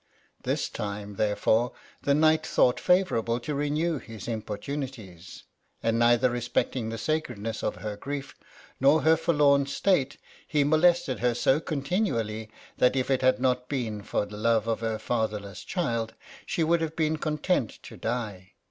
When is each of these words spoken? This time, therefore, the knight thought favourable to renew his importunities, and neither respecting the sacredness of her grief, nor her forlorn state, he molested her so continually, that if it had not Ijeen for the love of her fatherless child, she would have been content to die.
This 0.41 0.67
time, 0.67 1.13
therefore, 1.17 1.73
the 2.01 2.15
knight 2.15 2.43
thought 2.43 2.79
favourable 2.79 3.39
to 3.41 3.53
renew 3.53 3.99
his 3.99 4.27
importunities, 4.27 5.43
and 5.83 5.99
neither 5.99 6.31
respecting 6.31 6.89
the 6.89 6.97
sacredness 6.97 7.63
of 7.63 7.75
her 7.75 7.97
grief, 7.97 8.33
nor 8.79 9.03
her 9.03 9.15
forlorn 9.15 9.67
state, 9.67 10.17
he 10.47 10.63
molested 10.63 11.19
her 11.19 11.35
so 11.35 11.59
continually, 11.59 12.49
that 12.79 12.95
if 12.95 13.11
it 13.11 13.21
had 13.21 13.39
not 13.39 13.69
Ijeen 13.69 14.03
for 14.03 14.25
the 14.25 14.37
love 14.37 14.65
of 14.67 14.79
her 14.79 14.97
fatherless 14.97 15.63
child, 15.63 16.15
she 16.47 16.63
would 16.63 16.81
have 16.81 16.95
been 16.95 17.17
content 17.17 17.69
to 17.83 17.95
die. 17.95 18.53